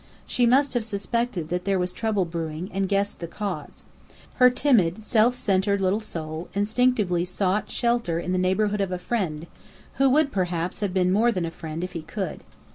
She 0.25 0.47
must 0.47 0.73
have 0.73 0.83
suspected 0.83 1.49
that 1.49 1.63
there 1.63 1.77
was 1.77 1.93
trouble 1.93 2.25
brewing, 2.25 2.71
and 2.73 2.89
guessed 2.89 3.19
the 3.19 3.27
cause. 3.27 3.83
Her 4.37 4.49
timid, 4.49 5.03
self 5.03 5.35
centred 5.35 5.79
little 5.79 5.99
soul 5.99 6.49
instinctively 6.55 7.23
sought 7.23 7.69
shelter 7.69 8.17
in 8.17 8.31
the 8.31 8.39
neighbourhood 8.39 8.81
of 8.81 8.91
a 8.91 8.97
friend, 8.97 9.45
who 9.99 10.09
would 10.09 10.31
perhaps 10.31 10.79
have 10.79 10.91
been 10.91 11.11
more 11.13 11.31
than 11.31 11.45
a 11.45 11.51
friend, 11.51 11.83
if 11.83 11.91
he 11.91 12.01
could. 12.01 12.39